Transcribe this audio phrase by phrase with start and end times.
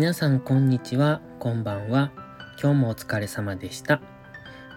[0.00, 2.10] 皆さんこんにちは、こんばんは。
[2.58, 4.00] 今日もお疲れ様でした。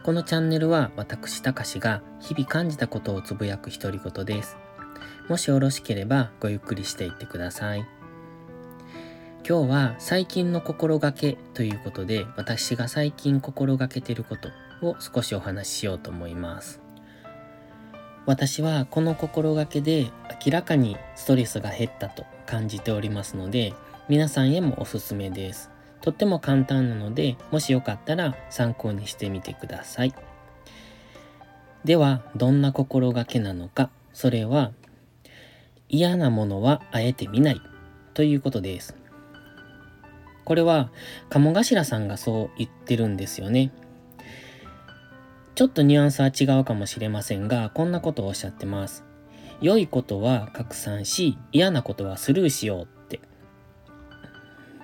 [0.04, 4.58] このチャンネルは私たかしが日々感じたことをつぶやく独り言です。
[5.30, 7.86] もしよろしければごゆっくりしていってください。
[9.48, 14.50] 今日は最近の心がけということで私が最近心がけてること
[14.86, 16.82] を少しお話ししようと思います。
[18.26, 20.12] 私はこの心がけで
[20.46, 23.74] 明らかにストレスが減ったと感じておりますので
[24.10, 25.72] 皆さんへもおすすめです。
[26.02, 30.14] とっても簡単なのでもしよかったら参考にしてみてください。
[31.86, 34.72] ではどんな心がけなのかそれは
[35.90, 37.62] 嫌なものはあえて見ない
[38.14, 38.96] ということです。
[40.46, 40.90] これは
[41.30, 43.72] 鴨頭さんがそう言ってるんですよね。
[45.56, 49.06] ちょっとニュアンスは違うかもしれませんが、こんなことをおっしゃってます。
[49.62, 52.93] 良いことは拡散し、嫌なことはスルーしよう。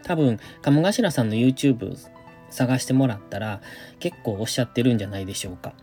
[0.09, 1.95] 多分、鴨頭さんの YouTube
[2.49, 3.61] 探してもらったら
[3.99, 5.73] 結構おっしゃってるんじゃないでしょうか。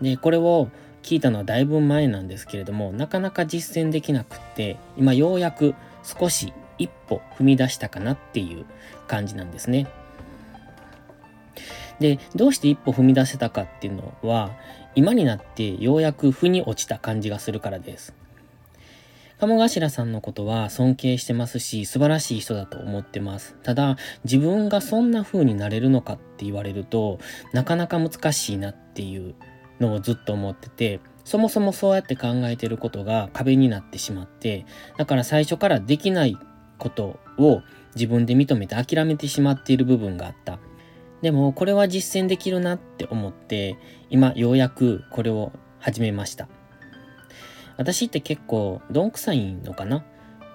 [0.00, 0.66] で、これを
[1.04, 8.64] 聞いたのはだいぶ前なんですけれども、なかなか実践できなくって、今ようやく少し一歩踏み出したかなっていう
[9.06, 9.86] 感じなんですね。
[12.00, 14.50] で、どうして一歩踏み出せたかっていうのは、
[14.96, 18.19] 今になってようやく腑に落ちた感じがするからです。
[19.40, 23.56] 鴨頭さんのことは尊敬してますし、素晴らしい人だと思ってます。
[23.62, 27.18] ただ、自分がそんな風になれるのかって言われると、
[27.54, 29.34] なかなか難しいなっていう
[29.80, 34.66] のをずっと思ってて、そもそもそうやって考えてることが壁になってしまって、
[34.98, 36.36] だから最初からできない
[36.78, 37.62] ことを
[37.94, 40.58] 自分で認めて諦めてしまっている部分があった。
[41.22, 43.78] でもこれは実践できるなって思って
[44.10, 46.48] 今ようやくこれを始めました。
[47.80, 50.04] 私って結構どんくさいのかな？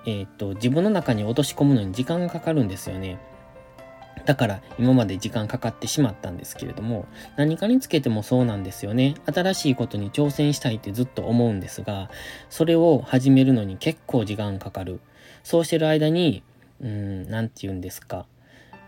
[0.05, 3.17] えっ、と自分の中に落とし込むのに時間がかかるんですよね。
[4.27, 9.15] だから今まで時間かかってしまったんですけれども何かにつけてもそうなんですよね。
[9.25, 12.11] 新しいことに挑戦したいってずっと思うんですが
[12.51, 14.99] それを始めるのに結構時間かかる。
[15.43, 16.43] そうしてる間に
[16.79, 18.27] うーん何て言うんですか？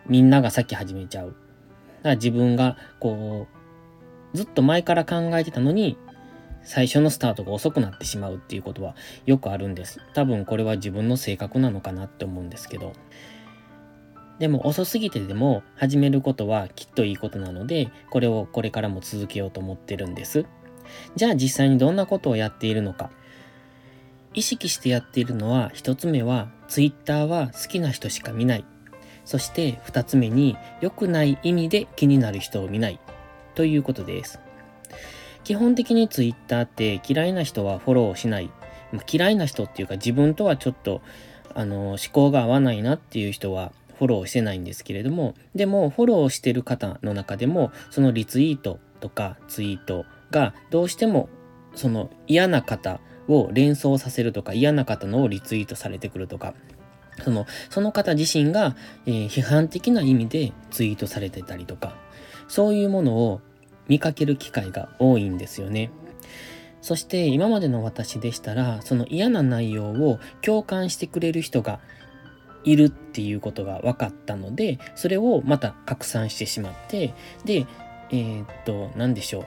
[0.06, 1.34] みんなが先始めちゃうだ。
[1.34, 1.38] か
[2.09, 3.48] ら自分がこ
[4.34, 5.98] うずっと前から考えてたのに
[6.63, 8.95] 最初のスタートが遅くなってしまうっていうことは
[9.25, 10.01] よくあるんです。
[10.13, 12.94] 多分これは自分の性格なのかなって思うんですけど。
[14.40, 20.45] でも遅すぎてでも始めることはきっといいことなので、これをこれからも続けようと思ってるんです。
[21.16, 23.09] じゃあ実際にどんなことをやっているのか。
[24.38, 28.66] 意識してやっているのは一つ目は Twitter は好きな人しか見ない
[29.25, 33.00] そして2つ目に良くない意味で気になる人を見ない
[33.56, 34.39] ということです。
[35.47, 38.52] 基本的に Twitter って嫌いな人はフォローしない。
[38.91, 41.02] まあ、嫌いな人っていうか自分とはちょっと
[41.53, 51.30] あの思考が合わないなっていう人はフォローしてないんですけれども、でもフォローしてる方の中でもそのリツイートとかツイートがどうしても
[51.75, 53.00] その嫌な方
[53.30, 56.56] を連想させるとか嫌な方のをリツイートされてくるとか
[57.24, 58.75] その、その方自身が、
[59.06, 61.96] えー、批判的な意味でツイートされてたりとか、
[62.50, 63.41] そういうものを
[63.88, 65.92] 見かける機会が多いんですよね。
[66.81, 71.80] そして今までの私でしたら、その嫌な内容を共感してくれる人が
[72.64, 77.14] いるっていうことが分かったので、それをまた拡散してしまって、
[77.46, 77.66] で、
[78.09, 79.46] えー、っと、何でしょう。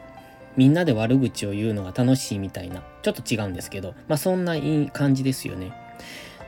[0.57, 5.72] みんなで悪口を言うのが楽しいみたいな、ちょっと違うんですけど、まあそんないい感じですよね。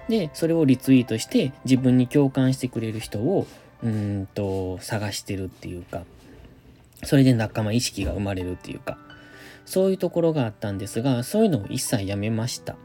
[0.09, 3.47] で、それをリツイートして自分に共感してくれる人を
[3.83, 6.03] うんと探してるっていうか、
[7.05, 8.99] それで仲間意識が生まれるっていうか、
[9.65, 12.77] そういうところがあったんですが、そういうのを一切やめました。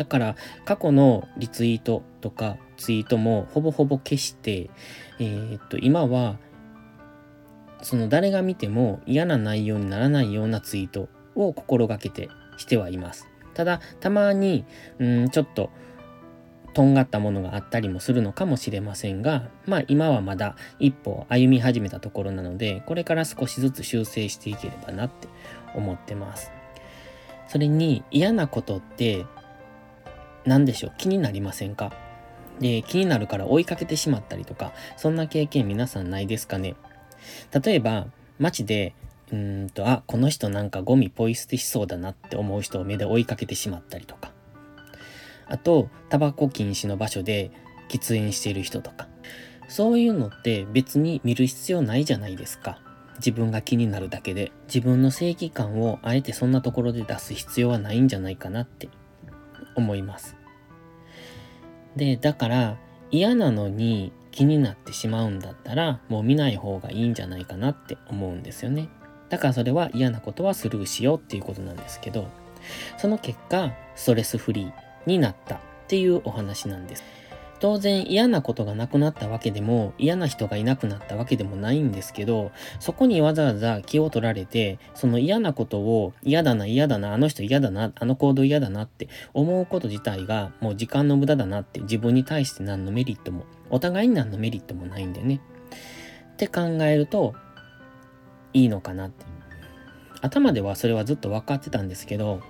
[0.00, 4.70] だから過去のリツイートとかツイートもほぼほぼ消して、
[5.18, 6.38] えー、っと今は
[7.82, 13.28] その誰が見ても嫌な内容にならないようなツイートを心がけてしてはいます。
[13.52, 14.64] ただたまに
[14.98, 15.68] うんちょっと
[16.72, 25.28] とんがったものがあったりもするのかもしれませんが、まあ今はまだ一歩歩み始めたところなので、これから少しずつ修正していければなって
[25.74, 26.52] 思ってます。
[27.48, 29.26] それに嫌なことって
[30.44, 30.92] 何でしょう？
[30.96, 31.92] 気になりませんか？
[32.60, 36.76] で、気になるから追いかけてしまったりとか、そんな経験皆さんないですかね？
[37.52, 38.06] 例えば、
[38.38, 38.94] 街で、
[39.32, 44.32] うんと、あ、この人なんかゴミポイ捨てしそうだなって思う人を目で追いかけてしまったりとか。
[45.50, 47.50] あと、タバコ禁止の場所で
[47.88, 49.08] 喫煙している人とか。
[49.68, 52.80] そういうのって別に見る必要ないじゃないですか。
[53.16, 54.52] 自分が気になるだけで。
[54.66, 58.88] 自分の正義感をあえてそんなところで出す必要はないんじゃないかなって
[59.76, 60.36] 思います。
[61.96, 62.78] で、だから
[63.10, 68.88] 嫌なのに気になってしまうんだったら、もう見ない方がいいんじゃないかなって思うんですよね。
[69.28, 72.28] だからそれは嫌なことはスルーしようっていうことなんですけど、
[72.98, 74.72] その結果、ストレスフリー
[75.06, 75.58] になったっ
[75.88, 77.04] ていうお話なんです。
[77.60, 95.42] 当然嫌なことがなくなったわけでも嫌な人がいなくなったわけでもないんですけど、そこにわざわざ気を取られて、その嫌なことを嫌だな嫌だな、あの人嫌だな、あの行動嫌だなって思うこと自体がもう時間の無駄だなって自分に対して何のメリットも、お互いに何のメリットもないんでね。
[96.32, 97.34] って考えると
[98.54, 99.26] いいのかなって。
[100.22, 102.40] 頭ではそれはずっと分かってたんですけど、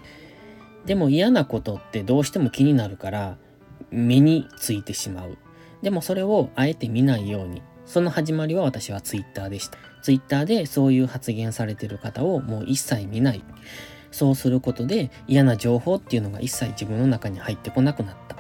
[0.86, 3.36] でも嫌なことってどうしても気になるから、
[3.90, 5.36] 目についてしまう。
[5.82, 7.62] でもそれをあえて見ないように。
[7.86, 9.78] その始まりは私はツイッターでした。
[10.02, 13.42] ツイッターでそういう発言されてる方をもう一切見ない。
[14.10, 18.36] そうすることで嫌な情報っていうのが一切自分の中に入ってこなくなった。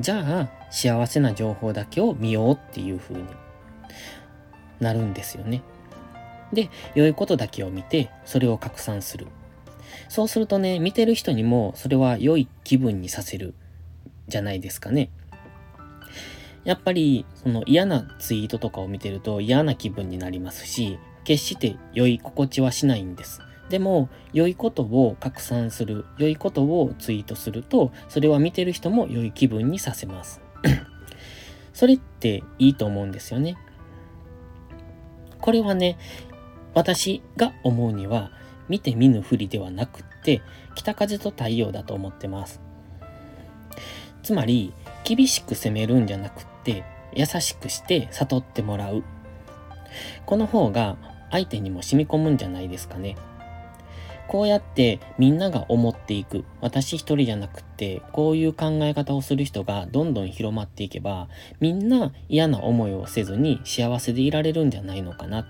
[0.00, 3.24] じゃあ幸せな情報だけを見ようっていう風に
[4.80, 5.62] なるんですよね。
[6.52, 9.26] で、良いことだけを見てそれを拡散する。
[10.08, 13.54] そうするとね、見てる人にもそれは良い気分にさせる
[14.28, 15.10] じゃないですかね。
[16.64, 23.40] やっぱり、その嫌なツイートとかを見てると嫌な気分になりますし、決して良い心地はしないんです。
[23.68, 30.40] でも、良いことを拡散する、良いことをツイートすると、それは見てる人も良い気分にさせます。
[31.72, 33.56] それっていいと思うんですよね。
[35.40, 35.96] これはね、
[36.74, 38.30] 私が思うには、
[38.68, 40.42] 見て見ぬふりではなくって、
[40.74, 42.60] 北風と太陽だと思ってます。
[44.22, 44.72] つまり、
[45.04, 46.84] 厳しく責めるんじゃなくって、
[47.14, 49.02] 優しくして悟ってもらう。
[50.26, 50.96] この方が
[51.30, 53.16] 相手にも染み込むんじゃないですかね。
[54.28, 56.44] こうやってみんなが思っていく。
[56.60, 61.28] 私一人じゃなくって、こういう考え方をする人がどんどん広まっていけば、
[61.60, 65.46] みんな嫌な思いをせずに幸せでいられるんじゃないのかな。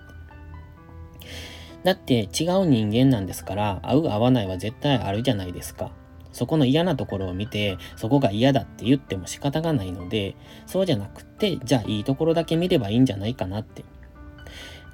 [1.85, 5.93] だって違う人間なんですから、合う合わないは絶対あるじゃないですか。
[6.33, 10.37] そこの嫌なところを見て、そこが嫌だって言っても仕方がないので、
[10.67, 13.85] そうじゃなくて、じゃあいいところだけ見ればいいんじゃないかなって。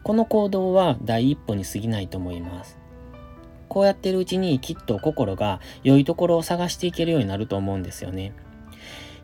[0.02, 2.78] この行動は第一歩に過ぎないと思います。
[3.68, 8.32] こうやってるうちにきっと心が良いところを探していけるようになると思うんですよね。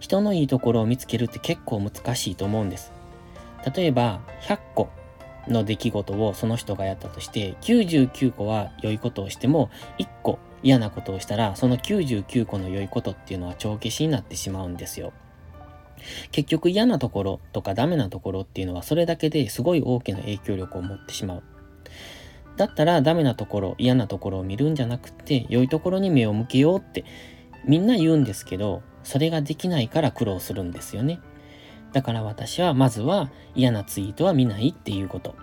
[0.01, 2.93] 人のいいところを見つけるって結構難しいと思うんです。
[3.75, 4.89] 例えば、100個
[5.53, 15.13] の出来事をその人がやったとして、99個は良いことをしても、1個嫌なことをしたら、その99個の良いことっていうのは帳消しになってしまうんですよ。
[16.33, 21.43] 結局嫌なところとかダメなところっていうのはそれだけですごい大きな影響力を持ってしまう。
[22.57, 27.05] だったらダメなところ、嫌なところを見るんじゃなくて、良いところに目を向けようって
[27.65, 31.21] みんな言うんですけど、それができないから苦労するんですよね。
[31.93, 35.35] だから私はまずは嫌なツイートは見ないっていうこと。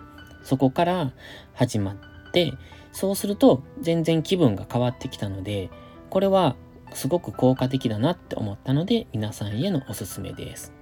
[0.44, 1.11] そこから
[1.53, 2.53] 始まって、
[2.91, 5.69] そうすると全然気分が変わってきたので、
[6.09, 6.55] これは
[6.94, 10.73] すごく効果的だなって思ったので皆さんへのおすすめです。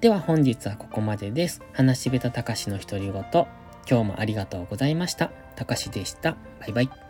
[0.00, 1.62] では本日はここまでです。
[1.72, 3.12] 話し下手たかしの独り言。
[3.90, 5.30] 今日もありがとうございました。
[5.56, 6.36] たかしでした。
[6.60, 7.07] バイバイ。